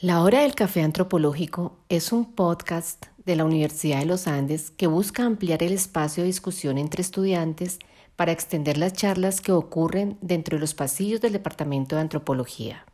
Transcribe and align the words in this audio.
La 0.00 0.22
Hora 0.22 0.40
del 0.40 0.54
Café 0.54 0.82
Antropológico 0.82 1.76
es 1.88 2.12
un 2.12 2.32
podcast 2.32 3.06
de 3.24 3.36
la 3.36 3.44
Universidad 3.44 4.00
de 4.00 4.06
los 4.06 4.26
Andes 4.26 4.72
que 4.72 4.88
busca 4.88 5.24
ampliar 5.24 5.62
el 5.62 5.72
espacio 5.72 6.24
de 6.24 6.28
discusión 6.28 6.76
entre 6.76 7.02
estudiantes 7.02 7.78
para 8.16 8.32
extender 8.32 8.78
las 8.78 8.94
charlas 8.94 9.40
que 9.40 9.52
ocurren 9.52 10.18
dentro 10.20 10.56
de 10.56 10.60
los 10.60 10.74
pasillos 10.74 11.20
del 11.20 11.32
Departamento 11.32 11.94
de 11.94 12.02
Antropología. 12.02 12.84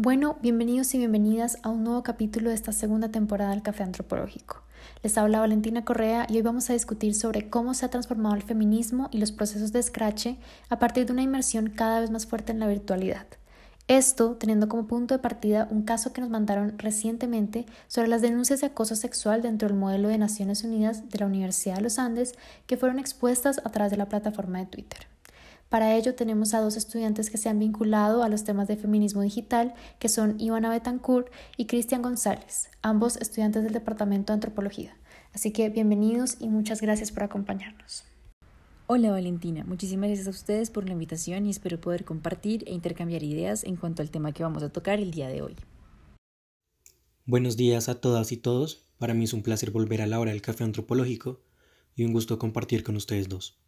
Bueno, 0.00 0.36
bienvenidos 0.40 0.94
y 0.94 0.98
bienvenidas 0.98 1.58
a 1.64 1.70
un 1.70 1.82
nuevo 1.82 2.04
capítulo 2.04 2.50
de 2.50 2.54
esta 2.54 2.70
segunda 2.70 3.08
temporada 3.08 3.50
del 3.50 3.64
Café 3.64 3.82
Antropológico. 3.82 4.62
Les 5.02 5.18
habla 5.18 5.40
Valentina 5.40 5.84
Correa 5.84 6.24
y 6.28 6.36
hoy 6.36 6.42
vamos 6.42 6.70
a 6.70 6.74
discutir 6.74 7.16
sobre 7.16 7.50
cómo 7.50 7.74
se 7.74 7.84
ha 7.84 7.90
transformado 7.90 8.36
el 8.36 8.44
feminismo 8.44 9.08
y 9.10 9.18
los 9.18 9.32
procesos 9.32 9.72
de 9.72 9.80
escrache 9.80 10.38
a 10.68 10.78
partir 10.78 11.04
de 11.04 11.14
una 11.14 11.22
inmersión 11.22 11.70
cada 11.70 11.98
vez 11.98 12.12
más 12.12 12.26
fuerte 12.26 12.52
en 12.52 12.60
la 12.60 12.68
virtualidad. 12.68 13.26
Esto 13.88 14.36
teniendo 14.36 14.68
como 14.68 14.86
punto 14.86 15.14
de 15.14 15.18
partida 15.18 15.66
un 15.68 15.82
caso 15.82 16.12
que 16.12 16.20
nos 16.20 16.30
mandaron 16.30 16.78
recientemente 16.78 17.66
sobre 17.88 18.06
las 18.06 18.22
denuncias 18.22 18.60
de 18.60 18.68
acoso 18.68 18.94
sexual 18.94 19.42
dentro 19.42 19.66
del 19.66 19.76
modelo 19.76 20.10
de 20.10 20.18
Naciones 20.18 20.62
Unidas 20.62 21.08
de 21.08 21.18
la 21.18 21.26
Universidad 21.26 21.74
de 21.74 21.82
los 21.82 21.98
Andes 21.98 22.34
que 22.68 22.76
fueron 22.76 23.00
expuestas 23.00 23.60
a 23.64 23.70
través 23.70 23.90
de 23.90 23.96
la 23.96 24.08
plataforma 24.08 24.60
de 24.60 24.66
Twitter. 24.66 25.08
Para 25.68 25.94
ello 25.96 26.14
tenemos 26.14 26.54
a 26.54 26.60
dos 26.60 26.76
estudiantes 26.76 27.28
que 27.28 27.36
se 27.36 27.50
han 27.50 27.58
vinculado 27.58 28.22
a 28.22 28.30
los 28.30 28.44
temas 28.44 28.68
de 28.68 28.78
feminismo 28.78 29.20
digital, 29.20 29.74
que 29.98 30.08
son 30.08 30.40
Ivana 30.40 30.70
Betancourt 30.70 31.30
y 31.58 31.66
Cristian 31.66 32.00
González, 32.00 32.70
ambos 32.80 33.18
estudiantes 33.18 33.64
del 33.64 33.74
Departamento 33.74 34.32
de 34.32 34.34
Antropología. 34.34 34.96
Así 35.34 35.52
que 35.52 35.68
bienvenidos 35.68 36.36
y 36.40 36.48
muchas 36.48 36.80
gracias 36.80 37.12
por 37.12 37.22
acompañarnos. 37.22 38.04
Hola 38.86 39.10
Valentina, 39.10 39.64
muchísimas 39.64 40.08
gracias 40.08 40.28
a 40.28 40.30
ustedes 40.30 40.70
por 40.70 40.86
la 40.86 40.92
invitación 40.92 41.44
y 41.44 41.50
espero 41.50 41.78
poder 41.78 42.06
compartir 42.06 42.64
e 42.66 42.72
intercambiar 42.72 43.22
ideas 43.22 43.62
en 43.64 43.76
cuanto 43.76 44.00
al 44.00 44.10
tema 44.10 44.32
que 44.32 44.44
vamos 44.44 44.62
a 44.62 44.70
tocar 44.70 44.98
el 44.98 45.10
día 45.10 45.28
de 45.28 45.42
hoy. 45.42 45.56
Buenos 47.26 47.58
días 47.58 47.90
a 47.90 48.00
todas 48.00 48.32
y 48.32 48.38
todos. 48.38 48.86
Para 48.96 49.12
mí 49.12 49.24
es 49.24 49.34
un 49.34 49.42
placer 49.42 49.70
volver 49.70 50.00
a 50.00 50.06
la 50.06 50.18
hora 50.18 50.30
del 50.30 50.40
café 50.40 50.64
antropológico 50.64 51.42
y 51.94 52.06
un 52.06 52.14
gusto 52.14 52.38
compartir 52.38 52.82
con 52.82 52.96
ustedes 52.96 53.28
dos. 53.28 53.60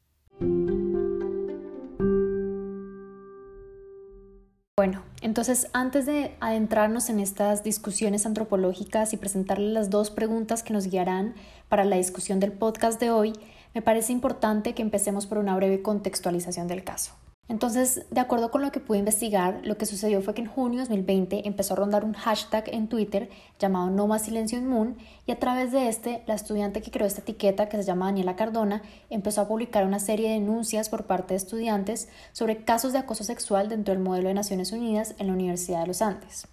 Bueno, 4.81 5.03
entonces 5.21 5.69
antes 5.75 6.07
de 6.07 6.35
adentrarnos 6.41 7.11
en 7.11 7.21
estas 7.21 7.63
discusiones 7.63 8.25
antropológicas 8.25 9.13
y 9.13 9.19
presentarles 9.19 9.75
las 9.75 9.91
dos 9.91 10.11
preguntas 10.11 10.63
que 10.63 10.73
nos 10.73 10.87
guiarán 10.87 11.35
para 11.69 11.85
la 11.85 11.97
discusión 11.97 12.41
del 12.41 12.53
podcast 12.53 12.99
de 12.99 13.11
hoy, 13.11 13.35
me 13.75 13.83
parece 13.83 14.15
importante 14.15 14.75
que 14.75 14.81
empecemos 14.81 15.27
por 15.27 15.37
una 15.37 15.55
breve 15.55 15.83
contextualización 15.83 16.67
del 16.67 16.83
caso. 16.83 17.13
Entonces, 17.51 18.07
de 18.13 18.21
acuerdo 18.21 18.53
con 18.53 18.63
lo 18.63 18.71
que 18.71 18.79
pude 18.79 18.99
investigar, 18.99 19.61
lo 19.65 19.77
que 19.77 19.85
sucedió 19.85 20.23
fue 20.23 20.35
que 20.35 20.43
en 20.43 20.47
junio 20.47 20.79
de 20.79 20.85
2020 20.85 21.49
empezó 21.49 21.75
a 21.75 21.79
rondar 21.79 22.05
un 22.05 22.13
hashtag 22.13 22.73
en 22.73 22.87
Twitter 22.87 23.29
llamado 23.59 23.91
No 23.91 24.07
más 24.07 24.23
silencio 24.23 24.57
en 24.57 24.69
Moon 24.69 24.97
y 25.27 25.33
a 25.33 25.41
través 25.41 25.73
de 25.73 25.89
este, 25.89 26.23
la 26.29 26.35
estudiante 26.35 26.81
que 26.81 26.93
creó 26.93 27.09
esta 27.09 27.23
etiqueta, 27.23 27.69
que 27.69 27.77
se 27.77 27.83
llama 27.83 28.07
Daniela 28.07 28.37
Cardona, 28.37 28.83
empezó 29.11 29.41
a 29.41 29.49
publicar 29.49 29.85
una 29.85 29.99
serie 29.99 30.29
de 30.29 30.35
denuncias 30.35 30.89
por 30.89 31.07
parte 31.07 31.35
de 31.35 31.39
estudiantes 31.39 32.09
sobre 32.31 32.63
casos 32.63 32.93
de 32.93 33.01
acoso 33.01 33.25
sexual 33.25 33.69
dentro 33.69 33.93
del 33.93 34.03
modelo 34.05 34.29
de 34.29 34.35
Naciones 34.35 34.71
Unidas 34.71 35.17
en 35.19 35.27
la 35.27 35.33
Universidad 35.33 35.81
de 35.81 35.89
los 35.89 36.03
Andes. 36.03 36.47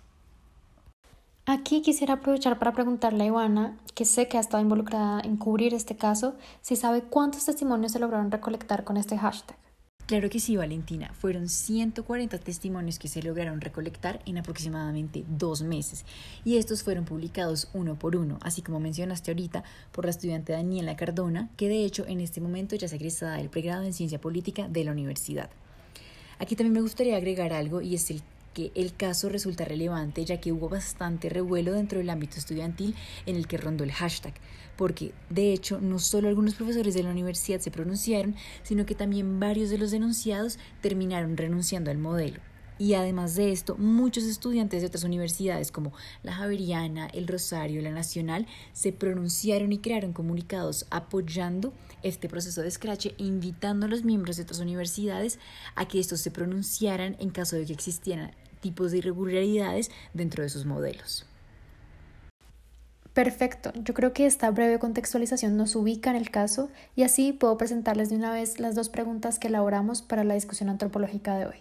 Aquí 1.46 1.84
quisiera 1.84 2.16
aprovechar 2.16 2.58
para 2.58 2.74
preguntarle 2.74 3.26
a 3.26 3.28
Ivana, 3.28 3.78
que 3.94 4.04
sé 4.04 4.28
que 4.28 4.38
ha 4.38 4.42
estado 4.42 4.64
involucrada 4.64 5.22
en 5.22 5.38
cubrir 5.38 5.76
este 5.76 5.96
caso, 5.96 6.34
si 6.64 6.76
sabe 6.76 7.04
cuántos 7.04 7.46
testimonios 7.46 7.92
se 7.92 8.00
lograron 8.00 8.32
recolectar 8.32 8.84
con 8.84 8.98
este 8.98 9.16
hashtag. 9.16 9.67
Claro 10.08 10.30
que 10.30 10.40
sí, 10.40 10.56
Valentina. 10.56 11.12
Fueron 11.14 11.50
140 11.50 12.38
testimonios 12.38 12.98
que 12.98 13.10
se 13.10 13.22
lograron 13.22 13.60
recolectar 13.60 14.22
en 14.26 14.38
aproximadamente 14.38 15.26
dos 15.28 15.64
meses 15.64 16.06
y 16.46 16.56
estos 16.56 16.82
fueron 16.82 17.04
publicados 17.04 17.68
uno 17.74 18.00
por 18.00 18.16
uno, 18.16 18.40
así 18.42 18.62
como 18.62 18.80
mencionaste 18.80 19.32
ahorita, 19.32 19.66
por 19.92 20.06
la 20.06 20.12
estudiante 20.12 20.54
Daniela 20.54 20.96
Cardona, 20.96 21.50
que 21.58 21.68
de 21.68 21.84
hecho 21.84 22.06
en 22.08 22.22
este 22.22 22.40
momento 22.40 22.78
ya 22.78 22.86
es 22.86 22.94
egresada 22.94 23.36
del 23.36 23.50
pregrado 23.50 23.84
en 23.84 23.92
Ciencia 23.92 24.22
Política 24.22 24.70
de 24.70 24.86
la 24.86 24.94
universidad. 24.94 25.50
Aquí 26.40 26.56
también 26.56 26.76
me 26.76 26.82
gustaría 26.82 27.18
agregar 27.18 27.52
algo 27.52 27.82
y 27.82 27.96
es 27.96 28.10
el 28.10 28.22
que 28.58 28.72
el 28.74 28.96
caso 28.96 29.30
resulta 29.30 29.66
relevante 29.66 30.26
ya 30.26 30.42
que 30.42 30.52
hubo 30.52 30.68
bastante 30.68 31.30
revuelo 31.30 31.74
dentro 31.74 32.00
del 32.00 32.10
ámbito 32.10 32.40
estudiantil 32.40 32.96
en 33.28 33.36
el 33.36 33.46
que 33.46 33.58
rondó 33.58 33.84
el 33.84 33.92
hashtag, 33.92 34.34
porque 34.76 35.14
de 35.30 35.54
hecho 35.54 35.80
no 35.80 36.00
solo 36.00 36.28
algunos 36.28 36.56
profesores 36.56 36.96
de 36.96 37.04
la 37.04 37.12
universidad 37.12 37.60
se 37.60 37.70
pronunciaron, 37.70 38.36
sino 38.64 38.88
que 38.88 38.96
también 38.96 39.40
varios 39.40 39.70
de 39.70 39.78
los 39.78 39.92
denunciados 39.92 40.58
terminaron 40.82 41.38
renunciando 41.38 41.92
al 41.92 42.00
modelo. 42.00 42.40
Y 42.80 42.96
además 42.96 43.36
de 43.36 43.52
esto, 43.52 43.76
muchos 43.78 44.24
estudiantes 44.24 44.82
de 44.82 44.88
otras 44.88 45.04
universidades 45.04 45.72
como 45.72 45.94
la 46.24 46.34
Javeriana, 46.34 47.08
el 47.08 47.28
Rosario, 47.28 47.82
la 47.84 47.92
Nacional, 47.92 48.48
se 48.74 48.92
pronunciaron 48.92 49.72
y 49.72 49.80
crearon 49.80 50.14
comunicados 50.14 50.88
apoyando 50.90 51.74
este 52.02 52.28
proceso 52.28 52.62
de 52.62 52.70
escrache 52.70 53.14
e 53.20 53.24
invitando 53.24 53.86
a 53.86 53.90
los 53.90 54.04
miembros 54.04 54.38
de 54.38 54.44
otras 54.44 54.60
universidades 54.60 55.38
a 55.76 55.88
que 55.88 56.00
estos 56.00 56.22
se 56.22 56.32
pronunciaran 56.32 57.16
en 57.20 57.30
caso 57.30 57.56
de 57.56 57.66
que 57.66 57.74
existieran 57.74 58.32
tipos 58.60 58.92
de 58.92 59.00
irregularidades 59.00 59.92
dentro 60.14 60.44
de 60.44 60.50
sus 60.50 60.66
modelos. 60.66 61.26
Perfecto, 63.14 63.72
yo 63.74 63.96
creo 63.96 64.14
que 64.14 64.28
esta 64.28 64.52
breve 64.52 64.78
contextualización 64.78 65.58
nos 65.58 65.76
ubica 65.76 66.12
en 66.12 66.16
el 66.16 66.30
caso 66.30 66.70
y 66.96 67.02
así 67.02 67.34
puedo 67.34 67.58
presentarles 67.58 68.12
de 68.12 68.16
una 68.16 68.32
vez 68.32 68.60
las 68.60 68.76
dos 68.76 68.90
preguntas 68.90 69.40
que 69.40 69.48
elaboramos 69.48 70.04
para 70.04 70.24
la 70.24 70.36
discusión 70.36 70.70
antropológica 70.70 71.36
de 71.36 71.48
hoy. 71.48 71.58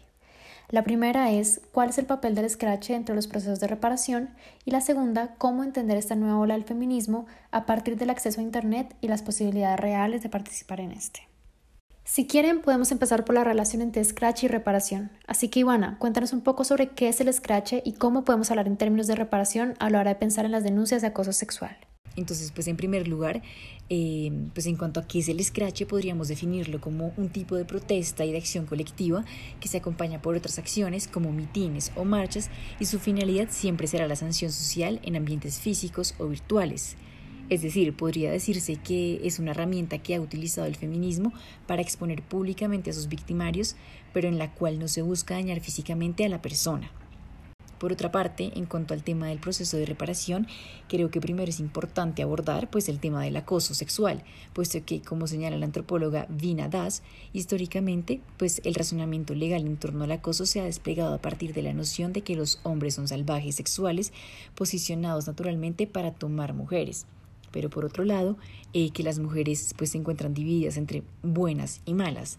La 0.68 0.82
primera 0.82 1.30
es 1.30 1.62
cuál 1.72 1.88
es 1.88 1.98
el 1.98 2.06
papel 2.06 2.34
del 2.34 2.50
scratch 2.50 2.90
entre 2.90 3.14
los 3.14 3.26
procesos 3.26 3.60
de 3.60 3.68
reparación 3.68 4.30
y 4.64 4.72
la 4.72 4.82
segunda, 4.82 5.36
cómo 5.38 5.64
entender 5.64 5.96
esta 5.96 6.16
nueva 6.16 6.38
ola 6.38 6.52
del 6.52 6.64
feminismo 6.64 7.24
a 7.52 7.64
partir 7.64 7.96
del 7.96 8.10
acceso 8.10 8.40
a 8.40 8.44
Internet 8.44 8.94
y 9.00 9.08
las 9.08 9.22
posibilidades 9.22 9.80
reales 9.80 10.22
de 10.22 10.28
participar 10.28 10.80
en 10.80 10.92
este. 10.92 11.26
Si 12.08 12.28
quieren, 12.28 12.60
podemos 12.60 12.92
empezar 12.92 13.24
por 13.24 13.34
la 13.34 13.42
relación 13.42 13.82
entre 13.82 14.02
Scratch 14.04 14.44
y 14.44 14.48
reparación. 14.48 15.10
Así 15.26 15.48
que, 15.48 15.58
Ivana, 15.58 15.98
cuéntanos 15.98 16.32
un 16.32 16.40
poco 16.40 16.62
sobre 16.62 16.90
qué 16.90 17.08
es 17.08 17.20
el 17.20 17.32
Scratch 17.34 17.74
y 17.84 17.94
cómo 17.94 18.24
podemos 18.24 18.48
hablar 18.52 18.68
en 18.68 18.76
términos 18.76 19.08
de 19.08 19.16
reparación 19.16 19.74
a 19.80 19.90
la 19.90 19.98
hora 19.98 20.10
de 20.10 20.20
pensar 20.20 20.44
en 20.44 20.52
las 20.52 20.62
denuncias 20.62 21.02
de 21.02 21.08
acoso 21.08 21.32
sexual. 21.32 21.76
Entonces, 22.14 22.52
pues 22.52 22.68
en 22.68 22.76
primer 22.76 23.08
lugar, 23.08 23.42
eh, 23.90 24.30
pues 24.54 24.66
en 24.66 24.76
cuanto 24.76 25.00
a 25.00 25.08
qué 25.08 25.18
es 25.18 25.28
el 25.28 25.42
Scratch, 25.42 25.84
podríamos 25.86 26.28
definirlo 26.28 26.80
como 26.80 27.12
un 27.16 27.28
tipo 27.28 27.56
de 27.56 27.64
protesta 27.64 28.24
y 28.24 28.30
de 28.30 28.38
acción 28.38 28.66
colectiva 28.66 29.24
que 29.58 29.66
se 29.66 29.78
acompaña 29.78 30.22
por 30.22 30.36
otras 30.36 30.60
acciones 30.60 31.08
como 31.08 31.32
mitines 31.32 31.90
o 31.96 32.04
marchas 32.04 32.50
y 32.78 32.84
su 32.84 33.00
finalidad 33.00 33.48
siempre 33.50 33.88
será 33.88 34.06
la 34.06 34.14
sanción 34.14 34.52
social 34.52 35.00
en 35.02 35.16
ambientes 35.16 35.58
físicos 35.58 36.14
o 36.18 36.28
virtuales. 36.28 36.96
Es 37.48 37.62
decir, 37.62 37.94
podría 37.94 38.32
decirse 38.32 38.74
que 38.74 39.20
es 39.22 39.38
una 39.38 39.52
herramienta 39.52 39.98
que 39.98 40.16
ha 40.16 40.20
utilizado 40.20 40.66
el 40.66 40.74
feminismo 40.74 41.32
para 41.68 41.80
exponer 41.80 42.22
públicamente 42.22 42.90
a 42.90 42.92
sus 42.92 43.06
victimarios, 43.06 43.76
pero 44.12 44.26
en 44.26 44.36
la 44.36 44.52
cual 44.52 44.80
no 44.80 44.88
se 44.88 45.02
busca 45.02 45.34
dañar 45.34 45.60
físicamente 45.60 46.24
a 46.24 46.28
la 46.28 46.42
persona. 46.42 46.90
Por 47.78 47.92
otra 47.92 48.10
parte, 48.10 48.52
en 48.56 48.66
cuanto 48.66 48.94
al 48.94 49.04
tema 49.04 49.28
del 49.28 49.38
proceso 49.38 49.76
de 49.76 49.86
reparación, 49.86 50.48
creo 50.88 51.10
que 51.10 51.20
primero 51.20 51.48
es 51.48 51.60
importante 51.60 52.22
abordar 52.22 52.68
pues 52.68 52.88
el 52.88 52.98
tema 52.98 53.22
del 53.22 53.36
acoso 53.36 53.74
sexual, 53.74 54.24
puesto 54.52 54.84
que, 54.84 55.02
como 55.02 55.28
señala 55.28 55.58
la 55.58 55.66
antropóloga 55.66 56.26
Vina 56.28 56.68
Das, 56.68 57.02
históricamente 57.32 58.22
pues 58.38 58.60
el 58.64 58.74
razonamiento 58.74 59.34
legal 59.34 59.66
en 59.66 59.76
torno 59.76 60.02
al 60.02 60.12
acoso 60.12 60.46
se 60.46 60.60
ha 60.60 60.64
desplegado 60.64 61.14
a 61.14 61.20
partir 61.20 61.52
de 61.52 61.62
la 61.62 61.74
noción 61.74 62.12
de 62.12 62.22
que 62.22 62.34
los 62.34 62.58
hombres 62.64 62.94
son 62.94 63.06
salvajes 63.06 63.54
sexuales 63.54 64.12
posicionados 64.56 65.28
naturalmente 65.28 65.86
para 65.86 66.12
tomar 66.12 66.54
mujeres 66.54 67.06
pero 67.50 67.70
por 67.70 67.84
otro 67.84 68.04
lado, 68.04 68.36
eh, 68.72 68.90
que 68.90 69.02
las 69.02 69.18
mujeres 69.18 69.74
pues 69.76 69.90
se 69.90 69.98
encuentran 69.98 70.34
divididas 70.34 70.76
entre 70.76 71.02
buenas 71.22 71.80
y 71.84 71.94
malas. 71.94 72.38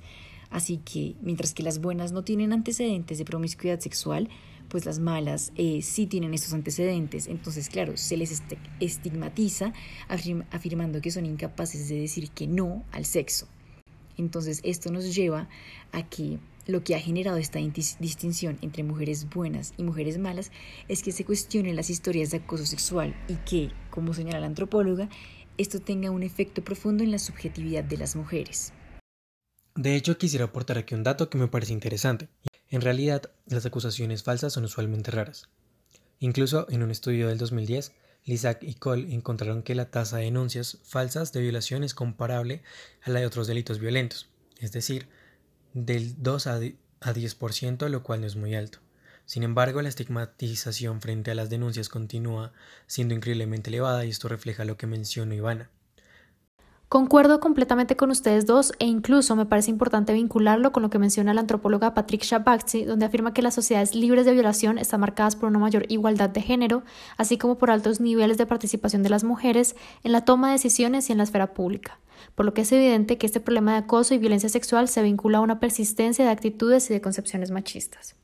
Así 0.50 0.78
que 0.78 1.16
mientras 1.22 1.54
que 1.54 1.64
las 1.64 1.80
buenas 1.80 2.12
no 2.12 2.24
tienen 2.24 2.54
antecedentes 2.54 3.18
de 3.18 3.26
promiscuidad 3.26 3.80
sexual, 3.80 4.30
pues 4.70 4.86
las 4.86 5.00
malas 5.00 5.52
eh, 5.56 5.82
sí 5.82 6.08
tienen 6.08 6.34
estos 6.34 6.54
antecedentes. 6.54 7.28
Entonces, 7.28 7.70
claro, 7.70 7.98
se 7.98 8.18
les 8.18 8.44
estigmatiza 8.80 9.74
afirmando 10.08 11.02
que 11.02 11.12
son 11.12 11.26
incapaces 11.26 11.90
de 11.90 12.00
decir 12.00 12.30
que 12.32 12.48
no 12.48 12.84
al 12.92 13.06
sexo. 13.06 13.48
Entonces, 14.18 14.62
esto 14.64 14.92
nos 14.92 15.16
lleva 15.16 15.48
a 15.92 16.04
que 16.04 16.40
lo 16.66 16.84
que 16.84 16.96
ha 16.96 17.00
generado 17.00 17.38
esta 17.38 17.60
distinción 17.60 18.58
entre 18.62 18.84
mujeres 18.84 19.30
buenas 19.30 19.74
y 19.78 19.84
mujeres 19.84 20.18
malas 20.18 20.52
es 20.90 21.02
que 21.02 21.14
se 21.14 21.24
cuestionen 21.24 21.76
las 21.76 21.90
historias 21.90 22.32
de 22.32 22.38
acoso 22.38 22.66
sexual 22.66 23.16
y 23.30 23.36
que, 23.36 23.70
como 23.98 24.14
señala 24.14 24.42
la 24.42 24.46
antropóloga, 24.46 25.10
esto 25.58 25.80
tenga 25.80 26.12
un 26.12 26.22
efecto 26.22 26.64
profundo 26.64 27.04
en 27.04 27.10
la 27.10 27.18
subjetividad 27.18 27.84
de 27.84 27.98
las 27.98 28.16
mujeres. 28.16 28.72
De 29.74 29.96
hecho, 29.96 30.20
quisiera 30.20 30.46
aportar 30.46 30.78
aquí 30.78 30.94
un 30.94 31.02
dato 31.02 31.32
que 31.32 31.40
me 31.40 31.48
parece 31.48 31.74
interesante. 31.74 32.28
En 32.70 32.82
realidad, 32.82 33.32
las 33.48 33.66
acusaciones 33.66 34.22
falsas 34.22 34.54
son 34.54 34.66
usualmente 34.66 35.10
raras. 35.10 35.50
Incluso 36.20 36.68
en 36.70 36.84
un 36.84 36.92
estudio 36.92 37.28
del 37.28 37.40
2010, 37.40 37.92
Lizac 38.26 38.62
y 38.62 38.76
Cole 38.76 39.12
encontraron 39.16 39.64
que 39.64 39.74
la 39.74 39.90
tasa 39.90 40.18
de 40.18 40.26
denuncias 40.26 40.78
falsas 40.84 41.34
de 41.34 41.42
violación 41.42 41.84
es 41.84 41.96
comparable 41.96 42.62
a 43.02 43.10
la 43.10 43.22
de 43.22 43.26
otros 43.26 43.48
delitos 43.48 43.80
violentos, 43.80 44.30
es 44.60 44.72
decir, 44.72 45.08
del 45.74 46.22
2 46.22 46.46
a 46.46 46.60
10%, 46.60 47.90
lo 47.90 48.04
cual 48.04 48.22
no 48.22 48.28
es 48.28 48.36
muy 48.36 48.54
alto. 48.54 48.78
Sin 49.28 49.44
embargo, 49.44 49.82
la 49.82 49.90
estigmatización 49.90 51.02
frente 51.02 51.32
a 51.32 51.36
las 51.36 51.50
denuncias 51.50 51.90
continúa 51.90 52.54
siendo 52.88 53.14
increíblemente 53.14 53.70
elevada 53.70 54.06
y 54.06 54.10
esto 54.10 54.30
refleja 54.30 54.64
lo 54.64 54.78
que 54.78 54.88
mencionó 54.88 55.34
Ivana. 55.34 55.70
Concuerdo 56.88 57.42
completamente 57.42 57.98
con 57.98 58.10
ustedes 58.10 58.46
dos 58.46 58.72
e 58.80 58.86
incluso 58.86 59.36
me 59.36 59.46
parece 59.46 59.70
importante 59.70 60.14
vincularlo 60.14 60.72
con 60.72 60.82
lo 60.82 60.90
que 60.90 60.98
menciona 60.98 61.34
la 61.34 61.42
antropóloga 61.42 61.94
Patricia 61.94 62.40
Baxi, 62.40 62.86
donde 62.86 63.06
afirma 63.06 63.34
que 63.34 63.42
las 63.42 63.56
sociedades 63.56 63.96
libres 63.96 64.26
de 64.26 64.32
violación 64.32 64.78
están 64.78 65.02
marcadas 65.02 65.36
por 65.36 65.50
una 65.50 65.60
mayor 65.60 65.86
igualdad 65.90 66.30
de 66.30 66.42
género, 66.42 66.84
así 67.18 67.38
como 67.38 67.58
por 67.58 67.70
altos 67.70 68.00
niveles 68.00 68.38
de 68.38 68.46
participación 68.46 69.04
de 69.04 69.10
las 69.10 69.26
mujeres 69.26 69.76
en 70.06 70.14
la 70.14 70.24
toma 70.24 70.48
de 70.48 70.54
decisiones 70.54 71.10
y 71.10 71.12
en 71.12 71.18
la 71.18 71.26
esfera 71.26 71.54
pública, 71.54 72.00
por 72.36 72.46
lo 72.46 72.54
que 72.54 72.62
es 72.62 72.72
evidente 72.72 73.18
que 73.18 73.26
este 73.26 73.42
problema 73.42 73.74
de 73.74 73.80
acoso 73.80 74.14
y 74.14 74.20
violencia 74.20 74.48
sexual 74.48 74.88
se 74.88 75.04
vincula 75.04 75.40
a 75.40 75.42
una 75.42 75.60
persistencia 75.60 76.24
de 76.24 76.32
actitudes 76.32 76.90
y 76.90 76.94
de 76.94 77.02
concepciones 77.02 77.52
machistas. 77.52 78.16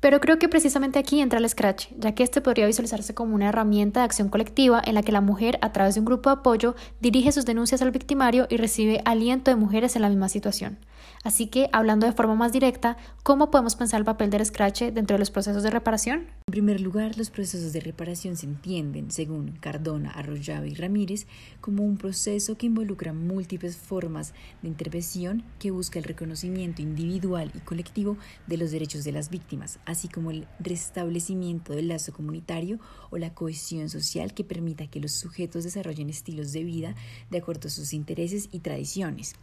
Pero 0.00 0.18
creo 0.18 0.38
que 0.38 0.48
precisamente 0.48 0.98
aquí 0.98 1.20
entra 1.20 1.38
el 1.38 1.48
Scratch, 1.48 1.88
ya 1.98 2.14
que 2.14 2.22
este 2.22 2.40
podría 2.40 2.66
visualizarse 2.66 3.14
como 3.14 3.34
una 3.34 3.50
herramienta 3.50 4.00
de 4.00 4.04
acción 4.04 4.30
colectiva 4.30 4.80
en 4.84 4.94
la 4.94 5.02
que 5.02 5.12
la 5.12 5.20
mujer, 5.20 5.58
a 5.60 5.72
través 5.72 5.94
de 5.94 6.00
un 6.00 6.06
grupo 6.06 6.30
de 6.30 6.36
apoyo, 6.36 6.74
dirige 7.00 7.32
sus 7.32 7.44
denuncias 7.44 7.82
al 7.82 7.90
victimario 7.90 8.46
y 8.48 8.56
recibe 8.56 9.02
aliento 9.04 9.50
de 9.50 9.56
mujeres 9.56 9.96
en 9.96 10.02
la 10.02 10.08
misma 10.08 10.30
situación. 10.30 10.78
Así 11.22 11.48
que, 11.48 11.68
hablando 11.72 12.06
de 12.06 12.12
forma 12.12 12.34
más 12.34 12.50
directa, 12.50 12.96
¿cómo 13.22 13.50
podemos 13.50 13.76
pensar 13.76 14.00
el 14.00 14.06
papel 14.06 14.30
del 14.30 14.44
Scratch 14.44 14.84
dentro 14.84 15.14
de 15.14 15.18
los 15.18 15.30
procesos 15.30 15.62
de 15.62 15.70
reparación? 15.70 16.28
En 16.46 16.52
primer 16.52 16.80
lugar, 16.80 17.18
los 17.18 17.28
procesos 17.28 17.74
de 17.74 17.80
reparación 17.80 18.36
se 18.36 18.46
entienden, 18.46 19.10
según 19.10 19.52
Cardona, 19.60 20.10
Arroyave 20.10 20.68
y 20.68 20.74
Ramírez, 20.74 21.26
como 21.60 21.84
un 21.84 21.98
proceso 21.98 22.56
que 22.56 22.66
involucra 22.66 23.12
múltiples 23.12 23.76
formas 23.76 24.32
de 24.62 24.68
intervención 24.68 25.44
que 25.58 25.70
busca 25.70 25.98
el 25.98 26.06
reconocimiento 26.06 26.80
individual 26.80 27.50
y 27.54 27.58
colectivo 27.60 28.16
de 28.46 28.56
los 28.56 28.70
derechos 28.70 29.04
de 29.04 29.12
las 29.12 29.28
víctimas, 29.28 29.78
así 29.90 30.08
como 30.08 30.30
el 30.30 30.46
restablecimiento 30.58 31.72
del 31.72 31.88
lazo 31.88 32.12
comunitario 32.12 32.78
o 33.10 33.18
la 33.18 33.34
cohesión 33.34 33.88
social 33.88 34.34
que 34.34 34.44
permita 34.44 34.86
que 34.86 35.00
los 35.00 35.12
sujetos 35.12 35.64
desarrollen 35.64 36.08
estilos 36.08 36.52
de 36.52 36.64
vida 36.64 36.94
de 37.30 37.38
acuerdo 37.38 37.68
a 37.68 37.70
sus 37.70 37.92
intereses 37.92 38.48
y 38.52 38.60
tradiciones. 38.60 39.34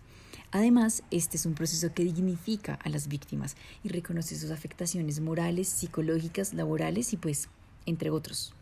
Además, 0.52 1.04
este 1.12 1.38
es 1.38 1.46
un 1.46 1.54
proceso 1.54 1.94
que 1.94 2.04
dignifica 2.04 2.76
a 2.76 2.90
las 2.90 3.08
víctimas 3.08 3.58
y 3.84 3.90
reconoce 3.90 4.38
sus 4.38 4.52
afectaciones 4.52 5.20
morales, 5.20 5.68
psicológicas, 5.68 6.54
laborales 6.54 7.12
y 7.12 7.18
pues, 7.18 7.50
entre 7.86 8.10
otros. 8.10 8.57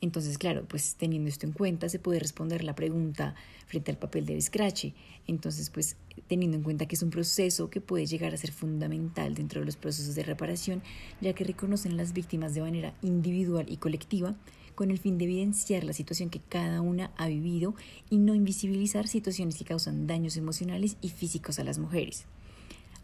Entonces, 0.00 0.36
claro, 0.36 0.64
pues 0.68 0.94
teniendo 0.96 1.28
esto 1.28 1.46
en 1.46 1.52
cuenta, 1.52 1.88
se 1.88 1.98
puede 1.98 2.18
responder 2.18 2.62
la 2.64 2.74
pregunta 2.74 3.34
frente 3.66 3.90
al 3.90 3.98
papel 3.98 4.26
de 4.26 4.40
Scratch. 4.40 4.92
Entonces, 5.26 5.70
pues 5.70 5.96
teniendo 6.28 6.56
en 6.56 6.62
cuenta 6.62 6.86
que 6.86 6.96
es 6.96 7.02
un 7.02 7.10
proceso 7.10 7.70
que 7.70 7.80
puede 7.80 8.06
llegar 8.06 8.34
a 8.34 8.36
ser 8.36 8.52
fundamental 8.52 9.34
dentro 9.34 9.60
de 9.60 9.66
los 9.66 9.76
procesos 9.76 10.14
de 10.14 10.22
reparación, 10.22 10.82
ya 11.20 11.32
que 11.32 11.44
reconocen 11.44 11.92
a 11.92 11.96
las 11.96 12.12
víctimas 12.12 12.54
de 12.54 12.60
manera 12.60 12.94
individual 13.02 13.66
y 13.68 13.78
colectiva, 13.78 14.36
con 14.74 14.90
el 14.90 14.98
fin 14.98 15.16
de 15.16 15.24
evidenciar 15.24 15.84
la 15.84 15.94
situación 15.94 16.28
que 16.28 16.40
cada 16.40 16.82
una 16.82 17.10
ha 17.16 17.28
vivido 17.28 17.74
y 18.10 18.18
no 18.18 18.34
invisibilizar 18.34 19.08
situaciones 19.08 19.56
que 19.56 19.64
causan 19.64 20.06
daños 20.06 20.36
emocionales 20.36 20.98
y 21.00 21.08
físicos 21.08 21.58
a 21.58 21.64
las 21.64 21.78
mujeres. 21.78 22.26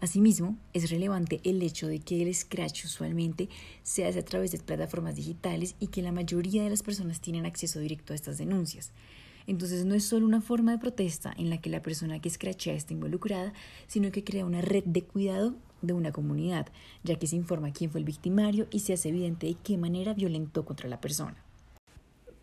Asimismo, 0.02 0.58
es 0.72 0.90
relevante 0.90 1.40
el 1.44 1.62
hecho 1.62 1.87
de 1.87 2.00
que 2.00 2.20
el 2.20 2.34
scratch 2.34 2.87
usualmente 2.87 3.49
se 3.84 4.04
hace 4.04 4.19
a 4.19 4.25
través 4.25 4.50
de 4.50 4.58
plataformas 4.58 5.14
digitales 5.14 5.76
y 5.78 5.87
que 5.87 6.02
la 6.02 6.10
mayoría 6.10 6.64
de 6.64 6.70
las 6.70 6.82
personas 6.82 7.20
tienen 7.20 7.46
acceso 7.46 7.78
directo 7.78 8.12
a 8.12 8.16
estas 8.16 8.37
denuncias. 8.37 8.90
Entonces 9.46 9.84
no 9.84 9.94
es 9.94 10.04
solo 10.04 10.26
una 10.26 10.40
forma 10.40 10.72
de 10.72 10.78
protesta 10.78 11.32
en 11.38 11.50
la 11.50 11.60
que 11.60 11.70
la 11.70 11.82
persona 11.82 12.20
que 12.20 12.28
escrachea 12.28 12.75
está 12.75 12.93
involucrada, 12.93 13.52
sino 13.87 14.10
que 14.10 14.25
crea 14.25 14.44
una 14.44 14.60
red 14.60 14.82
de 14.84 15.04
cuidado 15.04 15.54
de 15.82 15.93
una 15.93 16.10
comunidad, 16.10 16.66
ya 17.05 17.16
que 17.16 17.28
se 17.28 17.37
informa 17.37 17.72
quién 17.72 17.93
fue 17.93 18.00
el 18.00 18.05
victimario 18.05 18.66
y 18.72 18.81
se 18.81 18.94
hace 18.94 19.10
evidente 19.10 19.46
de 19.46 19.55
qué 19.55 19.78
manera 19.78 20.14
violentó 20.14 20.64
contra 20.64 20.88
la 20.88 21.00
persona. 21.00 21.37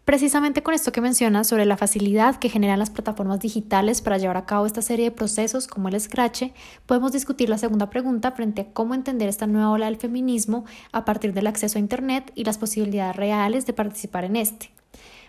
Precisamente 0.10 0.64
con 0.64 0.74
esto 0.74 0.92
que 0.92 1.02
mencionas 1.02 1.46
sobre 1.46 1.68
la 1.68 1.78
facilidad 1.78 2.38
que 2.40 2.50
generan 2.50 2.80
las 2.80 2.90
plataformas 2.90 3.40
digitales 3.42 4.02
para 4.02 4.18
llevar 4.18 4.38
a 4.38 4.48
cabo 4.48 4.66
esta 4.66 4.82
serie 4.82 5.06
de 5.06 5.16
procesos 5.16 5.68
como 5.68 5.88
el 5.88 6.02
Scratch, 6.02 6.46
podemos 6.88 7.12
discutir 7.12 7.48
la 7.48 7.60
segunda 7.60 7.92
pregunta 7.92 8.32
frente 8.32 8.62
a 8.62 8.74
cómo 8.74 8.96
entender 8.96 9.30
esta 9.30 9.46
nueva 9.46 9.70
ola 9.70 9.86
del 9.86 9.98
feminismo 9.98 10.66
a 10.92 11.06
partir 11.06 11.32
del 11.32 11.46
acceso 11.46 11.78
a 11.78 11.82
Internet 11.82 12.32
y 12.34 12.44
las 12.44 12.58
posibilidades 12.58 13.18
reales 13.18 13.68
de 13.68 13.74
participar 13.74 14.24
en 14.24 14.38
este. 14.38 14.72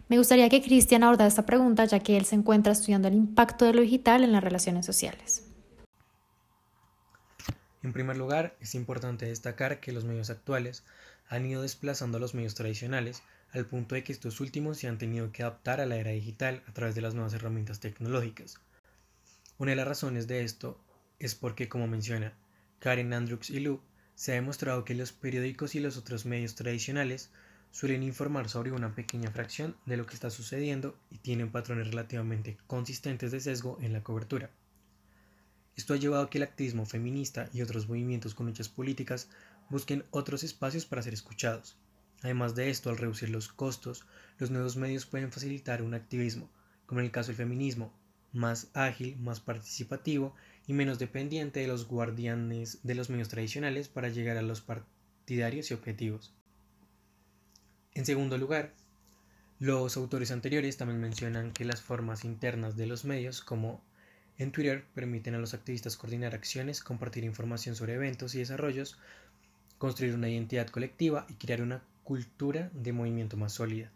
Me 0.08 0.16
gustaría 0.16 0.48
que 0.48 0.62
Cristian 0.62 1.02
abordara 1.02 1.28
esta 1.28 1.44
pregunta 1.44 1.84
ya 1.84 1.98
que 2.00 2.16
él 2.16 2.24
se 2.24 2.36
encuentra 2.36 2.72
estudiando 2.72 3.08
el 3.08 3.16
impacto 3.16 3.66
de 3.66 3.74
lo 3.74 3.82
digital 3.82 4.24
en 4.24 4.32
las 4.32 4.42
relaciones 4.42 4.86
sociales. 4.86 5.46
En 7.82 7.92
primer 7.92 8.16
lugar, 8.16 8.56
es 8.60 8.74
importante 8.74 9.26
destacar 9.26 9.78
que 9.78 9.92
los 9.92 10.06
medios 10.06 10.30
actuales 10.30 10.84
han 11.28 11.44
ido 11.44 11.60
desplazando 11.60 12.16
a 12.16 12.20
los 12.20 12.34
medios 12.34 12.54
tradicionales 12.54 13.22
al 13.52 13.66
punto 13.66 13.94
de 13.94 14.04
que 14.04 14.12
estos 14.12 14.40
últimos 14.40 14.78
se 14.78 14.88
han 14.88 14.98
tenido 14.98 15.32
que 15.32 15.42
adaptar 15.42 15.80
a 15.80 15.86
la 15.86 15.96
era 15.96 16.10
digital 16.12 16.62
a 16.66 16.72
través 16.72 16.94
de 16.94 17.00
las 17.00 17.14
nuevas 17.14 17.34
herramientas 17.34 17.80
tecnológicas. 17.80 18.60
Una 19.58 19.70
de 19.70 19.76
las 19.76 19.88
razones 19.88 20.26
de 20.26 20.42
esto 20.42 20.80
es 21.18 21.34
porque, 21.34 21.68
como 21.68 21.86
menciona 21.86 22.32
Karen 22.78 23.12
Andrews 23.12 23.50
y 23.50 23.60
Lou, 23.60 23.80
se 24.14 24.32
ha 24.32 24.36
demostrado 24.36 24.84
que 24.84 24.94
los 24.94 25.12
periódicos 25.12 25.74
y 25.74 25.80
los 25.80 25.96
otros 25.96 26.26
medios 26.26 26.54
tradicionales 26.54 27.30
suelen 27.72 28.02
informar 28.02 28.48
sobre 28.48 28.72
una 28.72 28.94
pequeña 28.94 29.30
fracción 29.30 29.76
de 29.86 29.96
lo 29.96 30.06
que 30.06 30.14
está 30.14 30.30
sucediendo 30.30 30.98
y 31.10 31.18
tienen 31.18 31.50
patrones 31.52 31.88
relativamente 31.88 32.58
consistentes 32.66 33.32
de 33.32 33.40
sesgo 33.40 33.78
en 33.80 33.92
la 33.92 34.02
cobertura. 34.02 34.50
Esto 35.76 35.94
ha 35.94 35.96
llevado 35.96 36.24
a 36.24 36.30
que 36.30 36.38
el 36.38 36.44
activismo 36.44 36.84
feminista 36.84 37.48
y 37.52 37.62
otros 37.62 37.88
movimientos 37.88 38.34
con 38.34 38.46
luchas 38.46 38.68
políticas 38.68 39.28
busquen 39.70 40.04
otros 40.10 40.42
espacios 40.42 40.84
para 40.84 41.02
ser 41.02 41.14
escuchados. 41.14 41.76
Además 42.22 42.54
de 42.54 42.70
esto, 42.70 42.90
al 42.90 42.98
reducir 42.98 43.30
los 43.30 43.48
costos, 43.48 44.04
los 44.38 44.50
nuevos 44.50 44.76
medios 44.76 45.06
pueden 45.06 45.32
facilitar 45.32 45.82
un 45.82 45.94
activismo, 45.94 46.50
como 46.86 47.00
en 47.00 47.06
el 47.06 47.12
caso 47.12 47.28
del 47.28 47.36
feminismo, 47.36 47.92
más 48.32 48.68
ágil, 48.74 49.16
más 49.18 49.40
participativo 49.40 50.34
y 50.66 50.72
menos 50.72 50.98
dependiente 50.98 51.60
de 51.60 51.66
los 51.66 51.86
guardianes 51.86 52.80
de 52.82 52.94
los 52.94 53.10
medios 53.10 53.28
tradicionales 53.28 53.88
para 53.88 54.08
llegar 54.08 54.36
a 54.36 54.42
los 54.42 54.60
partidarios 54.60 55.70
y 55.70 55.74
objetivos. 55.74 56.32
En 57.94 58.06
segundo 58.06 58.38
lugar, 58.38 58.72
los 59.58 59.96
autores 59.96 60.30
anteriores 60.30 60.76
también 60.76 61.00
mencionan 61.00 61.52
que 61.52 61.64
las 61.64 61.82
formas 61.82 62.24
internas 62.24 62.76
de 62.76 62.86
los 62.86 63.04
medios, 63.04 63.40
como 63.40 63.82
en 64.38 64.52
Twitter, 64.52 64.86
permiten 64.94 65.34
a 65.34 65.38
los 65.38 65.54
activistas 65.54 65.96
coordinar 65.96 66.34
acciones, 66.34 66.82
compartir 66.82 67.24
información 67.24 67.76
sobre 67.76 67.94
eventos 67.94 68.34
y 68.34 68.38
desarrollos, 68.38 68.96
construir 69.76 70.14
una 70.14 70.28
identidad 70.28 70.68
colectiva 70.68 71.26
y 71.28 71.34
crear 71.34 71.62
una 71.62 71.82
cultura 72.04 72.70
de 72.74 72.92
movimiento 72.92 73.36
más 73.36 73.52
sólida. 73.52 73.90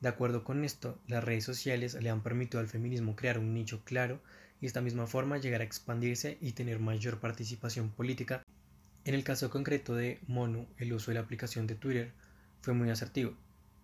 De 0.00 0.08
acuerdo 0.08 0.44
con 0.44 0.64
esto, 0.64 0.98
las 1.06 1.24
redes 1.24 1.44
sociales 1.44 1.94
le 1.94 2.10
han 2.10 2.22
permitido 2.22 2.60
al 2.60 2.68
feminismo 2.68 3.16
crear 3.16 3.38
un 3.38 3.54
nicho 3.54 3.82
claro 3.84 4.20
y 4.58 4.62
de 4.62 4.66
esta 4.66 4.82
misma 4.82 5.06
forma 5.06 5.38
llegar 5.38 5.60
a 5.60 5.64
expandirse 5.64 6.38
y 6.40 6.52
tener 6.52 6.80
mayor 6.80 7.18
participación 7.18 7.90
política. 7.90 8.42
En 9.04 9.14
el 9.14 9.24
caso 9.24 9.50
concreto 9.50 9.94
de 9.94 10.20
Monu, 10.26 10.66
el 10.78 10.92
uso 10.92 11.10
de 11.10 11.14
la 11.14 11.20
aplicación 11.20 11.66
de 11.66 11.76
Twitter 11.76 12.12
fue 12.60 12.74
muy 12.74 12.90
asertivo, 12.90 13.34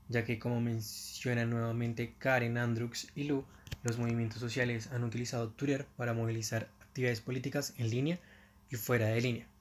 ya 0.08 0.24
que 0.24 0.38
como 0.38 0.60
menciona 0.60 1.46
nuevamente 1.46 2.14
Karen 2.18 2.58
Andrews 2.58 3.08
y 3.14 3.24
Lu, 3.24 3.44
los 3.82 3.98
movimientos 3.98 4.40
sociales 4.40 4.88
han 4.92 5.04
utilizado 5.04 5.50
Twitter 5.50 5.86
para 5.96 6.12
movilizar 6.12 6.68
actividades 6.80 7.20
políticas 7.20 7.74
en 7.78 7.90
línea 7.90 8.18
y 8.70 8.76
fuera 8.76 9.06
de 9.06 9.20
línea. 9.20 9.51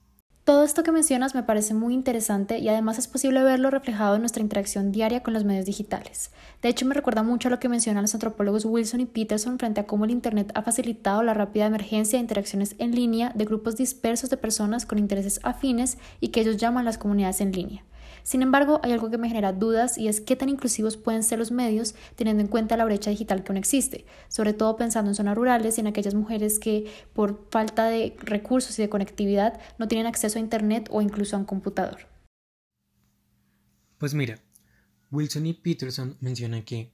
Todo 0.43 0.63
esto 0.63 0.81
que 0.81 0.91
mencionas 0.91 1.35
me 1.35 1.43
parece 1.43 1.75
muy 1.75 1.93
interesante 1.93 2.57
y 2.57 2.67
además 2.67 2.97
es 2.97 3.07
posible 3.07 3.43
verlo 3.43 3.69
reflejado 3.69 4.15
en 4.15 4.21
nuestra 4.21 4.41
interacción 4.41 4.91
diaria 4.91 5.21
con 5.21 5.35
los 5.35 5.43
medios 5.43 5.67
digitales. 5.67 6.31
De 6.63 6.69
hecho, 6.69 6.87
me 6.87 6.95
recuerda 6.95 7.21
mucho 7.21 7.47
a 7.47 7.51
lo 7.51 7.59
que 7.59 7.69
mencionan 7.69 8.01
los 8.01 8.15
antropólogos 8.15 8.65
Wilson 8.65 9.01
y 9.01 9.05
Peterson 9.05 9.59
frente 9.59 9.81
a 9.81 9.85
cómo 9.85 10.05
el 10.05 10.11
Internet 10.11 10.51
ha 10.55 10.63
facilitado 10.63 11.21
la 11.21 11.35
rápida 11.35 11.67
emergencia 11.67 12.17
de 12.17 12.23
interacciones 12.23 12.73
en 12.79 12.95
línea 12.95 13.31
de 13.35 13.45
grupos 13.45 13.77
dispersos 13.77 14.31
de 14.31 14.37
personas 14.37 14.87
con 14.87 14.97
intereses 14.97 15.39
afines 15.43 15.99
y 16.19 16.29
que 16.29 16.41
ellos 16.41 16.57
llaman 16.57 16.85
las 16.85 16.97
comunidades 16.97 17.39
en 17.41 17.51
línea. 17.51 17.83
Sin 18.23 18.41
embargo, 18.41 18.79
hay 18.83 18.91
algo 18.91 19.09
que 19.09 19.17
me 19.17 19.27
genera 19.27 19.53
dudas 19.53 19.97
y 19.97 20.07
es 20.07 20.21
qué 20.21 20.35
tan 20.35 20.49
inclusivos 20.49 20.97
pueden 20.97 21.23
ser 21.23 21.39
los 21.39 21.51
medios 21.51 21.95
teniendo 22.15 22.41
en 22.41 22.47
cuenta 22.47 22.77
la 22.77 22.85
brecha 22.85 23.09
digital 23.09 23.43
que 23.43 23.51
aún 23.51 23.57
existe, 23.57 24.05
sobre 24.27 24.53
todo 24.53 24.75
pensando 24.77 25.11
en 25.11 25.15
zonas 25.15 25.35
rurales 25.35 25.77
y 25.77 25.81
en 25.81 25.87
aquellas 25.87 26.13
mujeres 26.13 26.59
que 26.59 26.91
por 27.13 27.47
falta 27.49 27.87
de 27.87 28.15
recursos 28.19 28.77
y 28.79 28.81
de 28.83 28.89
conectividad 28.89 29.59
no 29.77 29.87
tienen 29.87 30.07
acceso 30.07 30.37
a 30.37 30.41
Internet 30.41 30.87
o 30.91 31.01
incluso 31.01 31.35
a 31.35 31.39
un 31.39 31.45
computador. 31.45 32.07
Pues 33.97 34.13
mira, 34.13 34.39
Wilson 35.11 35.45
y 35.45 35.53
Peterson 35.53 36.17
mencionan 36.21 36.63
que 36.63 36.91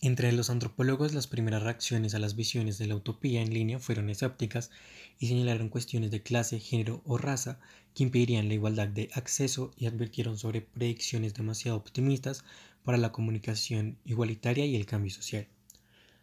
Entre 0.00 0.30
los 0.32 0.50
antropólogos 0.50 1.14
las 1.14 1.26
primeras 1.26 1.62
reacciones 1.62 2.14
a 2.14 2.18
las 2.18 2.36
visiones 2.36 2.76
de 2.78 2.86
la 2.86 2.96
utopía 2.96 3.40
en 3.40 3.52
línea 3.52 3.78
fueron 3.78 4.10
escépticas 4.10 4.70
y 5.18 5.28
señalaron 5.28 5.70
cuestiones 5.70 6.10
de 6.10 6.22
clase, 6.22 6.60
género 6.60 7.02
o 7.06 7.16
raza 7.16 7.58
que 7.96 8.02
impedirían 8.02 8.48
la 8.48 8.54
igualdad 8.54 8.88
de 8.88 9.08
acceso 9.14 9.72
y 9.74 9.86
advirtieron 9.86 10.36
sobre 10.36 10.60
predicciones 10.60 11.32
demasiado 11.32 11.78
optimistas 11.78 12.44
para 12.84 12.98
la 12.98 13.10
comunicación 13.10 13.96
igualitaria 14.04 14.66
y 14.66 14.76
el 14.76 14.84
cambio 14.84 15.10
social. 15.10 15.48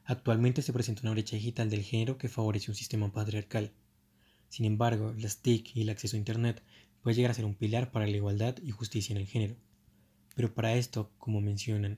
Actualmente 0.06 0.62
se 0.62 0.72
presenta 0.72 1.02
una 1.02 1.14
brecha 1.14 1.36
digital 1.36 1.72
del 1.72 1.82
género 1.82 2.20
que 2.20 2.30
favorece 2.30 2.70
un 2.70 2.76
sistema 2.76 3.12
patriarcal. 3.12 3.72
Sin 4.50 4.68
embargo, 4.68 5.16
las 5.18 5.38
TIC 5.38 5.76
y 5.76 5.82
el 5.82 5.90
acceso 5.90 6.16
a 6.16 6.20
Internet 6.20 6.62
puede 7.02 7.16
llegar 7.16 7.32
a 7.32 7.34
ser 7.34 7.46
un 7.46 7.56
pilar 7.56 7.92
para 7.92 8.06
la 8.06 8.18
igualdad 8.18 8.56
y 8.62 8.70
justicia 8.70 9.16
en 9.16 9.22
el 9.22 9.28
género. 9.28 9.56
Pero 10.36 10.54
para 10.54 10.76
esto, 10.76 11.10
como 11.18 11.42
mencionan 11.42 11.98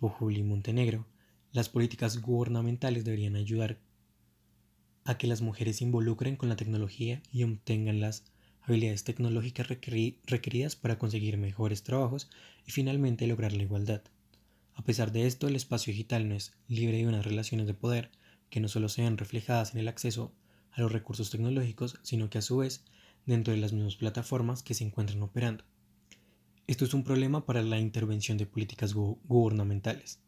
Pujul 0.00 0.36
y 0.36 0.42
Montenegro, 0.42 1.06
las 1.52 1.68
políticas 1.68 2.20
gubernamentales 2.20 3.04
deberían 3.04 3.36
ayudar 3.36 3.78
a 5.04 5.16
que 5.16 5.28
las 5.28 5.42
mujeres 5.42 5.76
se 5.76 5.84
involucren 5.84 6.34
con 6.34 6.48
la 6.48 6.56
tecnología 6.56 7.22
y 7.30 7.44
obtengan 7.44 8.00
las 8.00 8.31
habilidades 8.62 9.04
tecnológicas 9.04 9.68
requeridas 9.68 10.76
para 10.76 10.98
conseguir 10.98 11.36
mejores 11.36 11.82
trabajos 11.82 12.30
y 12.66 12.70
finalmente 12.70 13.26
lograr 13.26 13.52
la 13.52 13.62
igualdad. 13.62 14.02
A 14.74 14.84
pesar 14.84 15.12
de 15.12 15.26
esto, 15.26 15.48
el 15.48 15.56
espacio 15.56 15.92
digital 15.92 16.28
no 16.28 16.34
es 16.34 16.54
libre 16.68 16.98
de 16.98 17.06
unas 17.06 17.24
relaciones 17.24 17.66
de 17.66 17.74
poder 17.74 18.10
que 18.50 18.60
no 18.60 18.68
solo 18.68 18.88
se 18.88 19.02
ven 19.02 19.18
reflejadas 19.18 19.74
en 19.74 19.80
el 19.80 19.88
acceso 19.88 20.32
a 20.72 20.80
los 20.80 20.92
recursos 20.92 21.30
tecnológicos, 21.30 21.98
sino 22.02 22.30
que 22.30 22.38
a 22.38 22.42
su 22.42 22.58
vez 22.58 22.84
dentro 23.26 23.52
de 23.52 23.60
las 23.60 23.72
mismas 23.72 23.96
plataformas 23.96 24.62
que 24.62 24.74
se 24.74 24.84
encuentran 24.84 25.22
operando. 25.22 25.64
Esto 26.66 26.84
es 26.84 26.94
un 26.94 27.04
problema 27.04 27.44
para 27.44 27.62
la 27.62 27.78
intervención 27.78 28.38
de 28.38 28.46
políticas 28.46 28.94
gubernamentales. 28.94 30.20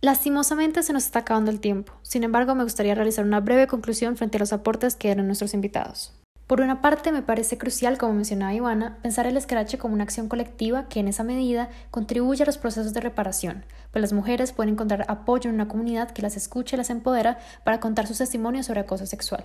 Lastimosamente 0.00 0.82
se 0.82 0.94
nos 0.94 1.04
está 1.04 1.20
acabando 1.20 1.50
el 1.50 1.60
tiempo. 1.60 1.92
Sin 2.02 2.24
embargo, 2.24 2.54
me 2.54 2.64
gustaría 2.64 2.94
realizar 2.94 3.24
una 3.26 3.40
breve 3.40 3.66
conclusión 3.66 4.16
frente 4.16 4.38
a 4.38 4.40
los 4.40 4.52
aportes 4.52 4.96
que 4.96 5.10
eran 5.10 5.26
nuestros 5.26 5.52
invitados. 5.52 6.19
Por 6.50 6.62
una 6.62 6.80
parte, 6.80 7.12
me 7.12 7.22
parece 7.22 7.58
crucial, 7.58 7.96
como 7.96 8.12
mencionaba 8.12 8.52
Ivana, 8.52 8.98
pensar 9.02 9.24
el 9.28 9.36
escrache 9.36 9.78
como 9.78 9.94
una 9.94 10.02
acción 10.02 10.26
colectiva 10.26 10.88
que 10.88 10.98
en 10.98 11.06
esa 11.06 11.22
medida 11.22 11.70
contribuye 11.92 12.42
a 12.42 12.46
los 12.46 12.58
procesos 12.58 12.92
de 12.92 12.98
reparación, 12.98 13.64
pues 13.92 14.02
las 14.02 14.12
mujeres 14.12 14.50
pueden 14.50 14.72
encontrar 14.72 15.04
apoyo 15.06 15.48
en 15.48 15.54
una 15.54 15.68
comunidad 15.68 16.10
que 16.10 16.22
las 16.22 16.36
escuche 16.36 16.74
y 16.74 16.78
las 16.78 16.90
empodera 16.90 17.38
para 17.62 17.78
contar 17.78 18.08
sus 18.08 18.18
testimonios 18.18 18.66
sobre 18.66 18.80
acoso 18.80 19.06
sexual. 19.06 19.44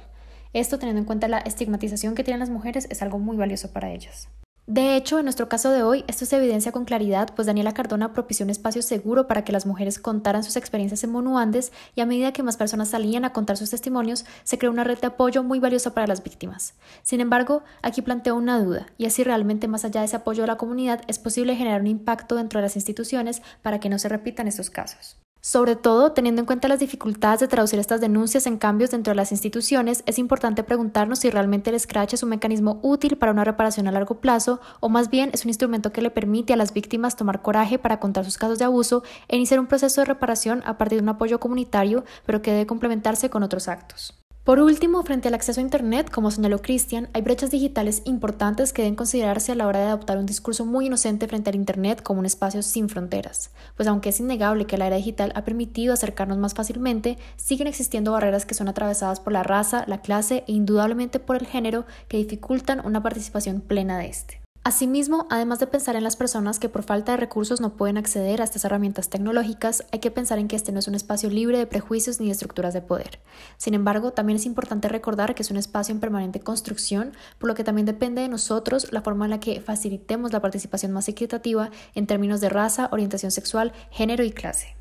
Esto, 0.54 0.80
teniendo 0.80 1.02
en 1.02 1.06
cuenta 1.06 1.28
la 1.28 1.38
estigmatización 1.38 2.16
que 2.16 2.24
tienen 2.24 2.40
las 2.40 2.50
mujeres, 2.50 2.88
es 2.90 3.04
algo 3.04 3.20
muy 3.20 3.38
valioso 3.38 3.72
para 3.72 3.92
ellas. 3.92 4.28
De 4.68 4.96
hecho, 4.96 5.20
en 5.20 5.26
nuestro 5.26 5.48
caso 5.48 5.70
de 5.70 5.84
hoy, 5.84 6.04
esto 6.08 6.26
se 6.26 6.38
evidencia 6.38 6.72
con 6.72 6.86
claridad, 6.86 7.30
pues 7.36 7.46
Daniela 7.46 7.76
Cardona 7.76 8.14
propició 8.14 8.46
un 8.46 8.50
espacio 8.50 8.82
seguro 8.82 9.28
para 9.28 9.44
que 9.44 9.52
las 9.52 9.68
mujeres 9.68 10.00
contaran 10.00 10.44
sus 10.44 10.56
experiencias 10.56 11.04
en 11.04 11.12
Monuandes 11.12 11.72
y 11.94 12.02
a 12.02 12.08
medida 12.08 12.34
que 12.34 12.42
más 12.42 12.58
personas 12.58 12.90
salían 12.90 13.26
a 13.26 13.32
contar 13.32 13.58
sus 13.58 13.70
testimonios, 13.70 14.26
se 14.44 14.58
creó 14.58 14.72
una 14.72 14.84
red 14.84 14.98
de 14.98 15.08
apoyo 15.08 15.44
muy 15.44 15.60
valiosa 15.60 15.94
para 15.94 16.08
las 16.08 16.24
víctimas. 16.24 16.74
Sin 17.04 17.22
embargo, 17.22 17.62
aquí 17.84 18.02
planteo 18.02 18.36
una 18.36 18.60
duda, 18.60 18.88
y 18.98 19.06
así 19.06 19.24
realmente 19.24 19.68
más 19.68 19.86
allá 19.86 20.00
de 20.00 20.08
ese 20.08 20.16
apoyo 20.16 20.44
a 20.44 20.48
la 20.48 20.58
comunidad 20.58 21.04
es 21.08 21.20
posible 21.20 21.56
generar 21.56 21.82
un 21.82 21.88
impacto 21.88 22.36
dentro 22.36 22.58
de 22.60 22.64
las 22.64 22.76
instituciones 22.76 23.44
para 23.62 23.80
que 23.80 23.90
no 23.90 24.00
se 24.00 24.10
repitan 24.10 24.48
estos 24.48 24.72
casos. 24.72 25.18
Sobre 25.48 25.76
todo, 25.76 26.12
teniendo 26.12 26.42
en 26.42 26.48
cuenta 26.48 26.68
las 26.68 26.80
dificultades 26.80 27.40
de 27.40 27.48
traducir 27.48 27.78
estas 27.78 28.02
denuncias 28.02 28.48
en 28.48 28.58
cambios 28.58 28.90
dentro 28.90 29.12
de 29.12 29.16
las 29.16 29.32
instituciones, 29.32 30.02
es 30.08 30.18
importante 30.18 30.64
preguntarnos 30.64 31.20
si 31.20 31.30
realmente 31.30 31.70
el 31.70 31.80
Scratch 31.80 32.16
es 32.16 32.24
un 32.24 32.30
mecanismo 32.30 32.80
útil 32.82 33.16
para 33.16 33.32
una 33.32 33.44
reparación 33.44 33.88
a 33.88 33.92
largo 33.92 34.20
plazo 34.20 34.60
o 34.80 34.90
más 34.90 35.12
bien 35.12 35.30
es 35.34 35.46
un 35.46 35.50
instrumento 35.50 35.92
que 35.92 36.02
le 36.02 36.10
permite 36.10 36.54
a 36.54 36.58
las 36.58 36.74
víctimas 36.74 37.16
tomar 37.16 37.44
coraje 37.44 37.78
para 37.78 38.00
contar 38.00 38.26
sus 38.26 38.40
casos 38.40 38.58
de 38.58 38.66
abuso 38.66 39.04
e 39.28 39.36
iniciar 39.36 39.60
un 39.60 39.68
proceso 39.68 40.02
de 40.02 40.06
reparación 40.06 40.64
a 40.66 40.80
partir 40.80 40.98
de 40.98 41.04
un 41.04 41.10
apoyo 41.10 41.40
comunitario, 41.40 42.06
pero 42.26 42.42
que 42.42 42.50
debe 42.50 42.66
complementarse 42.66 43.30
con 43.30 43.44
otros 43.44 43.68
actos. 43.68 44.25
Por 44.46 44.60
último, 44.60 45.02
frente 45.02 45.28
al 45.28 45.34
acceso 45.34 45.60
a 45.60 45.64
Internet, 45.64 46.12
como 46.12 46.30
señaló 46.30 46.62
Christian, 46.62 47.10
hay 47.14 47.24
brechas 47.24 47.50
digitales 47.50 48.04
importantes 48.06 48.74
que 48.74 48.84
deben 48.84 48.96
considerarse 48.96 49.52
a 49.52 49.56
la 49.56 49.66
hora 49.66 49.80
de 49.80 49.88
adoptar 49.88 50.20
un 50.20 50.28
discurso 50.28 50.68
muy 50.68 50.86
inocente 50.86 51.28
frente 51.28 51.50
al 51.50 51.56
Internet 51.56 52.04
como 52.04 52.20
un 52.20 52.28
espacio 52.28 52.62
sin 52.62 52.88
fronteras. 52.88 53.50
Pues 53.76 53.90
aunque 53.90 54.10
es 54.10 54.20
innegable 54.20 54.68
que 54.68 54.78
la 54.78 54.86
era 54.86 54.98
digital 54.98 55.34
ha 55.34 55.44
permitido 55.46 55.94
acercarnos 55.96 56.38
más 56.38 56.54
fácilmente, 56.54 57.18
siguen 57.38 57.66
existiendo 57.66 58.12
barreras 58.12 58.46
que 58.46 58.54
son 58.54 58.68
atravesadas 58.68 59.20
por 59.20 59.34
la 59.34 59.42
raza, 59.42 59.84
la 59.88 60.02
clase 60.02 60.44
e 60.48 60.52
indudablemente 60.52 61.20
por 61.20 61.38
el 61.38 61.48
género 61.48 61.86
que 62.08 62.18
dificultan 62.18 62.86
una 62.86 63.02
participación 63.02 63.62
plena 63.62 63.98
de 63.98 64.10
este. 64.10 64.45
Asimismo, 64.68 65.28
además 65.30 65.60
de 65.60 65.68
pensar 65.68 65.96
en 65.96 66.04
las 66.04 66.16
personas 66.16 66.58
que 66.58 66.70
por 66.70 66.82
falta 66.82 67.12
de 67.12 67.18
recursos 67.18 67.62
no 67.62 67.78
pueden 67.78 68.00
acceder 68.00 68.42
a 68.42 68.46
estas 68.46 68.66
herramientas 68.66 69.10
tecnológicas, 69.12 69.86
hay 69.92 70.00
que 70.00 70.10
pensar 70.10 70.40
en 70.40 70.48
que 70.48 70.56
este 70.56 70.72
no 70.72 70.80
es 70.80 70.88
un 70.88 70.96
espacio 70.96 71.30
libre 71.30 71.60
de 71.60 71.68
prejuicios 71.68 72.20
ni 72.20 72.26
de 72.26 72.32
estructuras 72.32 72.74
de 72.74 72.82
poder. 72.82 73.20
Sin 73.58 73.76
embargo, 73.76 74.14
también 74.14 74.38
es 74.38 74.48
importante 74.48 74.88
recordar 74.88 75.36
que 75.36 75.44
es 75.44 75.52
un 75.52 75.58
espacio 75.58 75.94
en 75.94 76.00
permanente 76.00 76.40
construcción, 76.40 77.14
por 77.38 77.48
lo 77.48 77.54
que 77.54 77.64
también 77.64 77.86
depende 77.86 78.24
de 78.24 78.28
nosotros 78.28 78.92
la 78.92 79.04
forma 79.04 79.26
en 79.26 79.32
la 79.32 79.40
que 79.40 79.62
facilitemos 79.62 80.34
la 80.34 80.42
participación 80.42 80.92
más 80.92 81.08
equitativa 81.10 81.70
en 81.94 82.08
términos 82.08 82.42
de 82.42 82.50
raza, 82.50 82.90
orientación 82.92 83.30
sexual, 83.30 83.72
género 83.92 84.24
y 84.24 84.32
clase. 84.32 84.76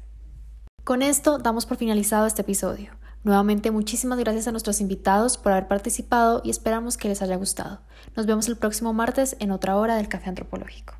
Con 0.83 1.03
esto 1.03 1.37
damos 1.37 1.67
por 1.67 1.77
finalizado 1.77 2.25
este 2.27 2.41
episodio. 2.41 3.04
Nuevamente 3.25 3.71
muchísimas 3.71 4.19
gracias 4.19 4.47
a 4.47 4.53
nuestros 4.53 4.83
invitados 4.83 5.39
por 5.39 5.53
haber 5.53 5.67
participado 5.67 6.43
y 6.45 6.51
esperamos 6.51 6.99
que 6.99 7.09
les 7.09 7.23
haya 7.23 7.37
gustado. 7.37 7.81
Nos 8.17 8.27
vemos 8.27 8.49
el 8.49 8.57
próximo 8.57 8.93
martes 8.93 9.35
en 9.41 9.51
otra 9.51 9.79
hora 9.79 9.97
del 9.97 10.09
Café 10.09 10.29
Antropológico. 10.29 10.95